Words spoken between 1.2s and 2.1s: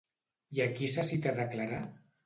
a declarar?